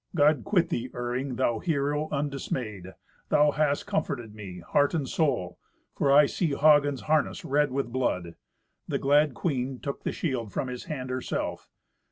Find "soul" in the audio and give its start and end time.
5.07-5.59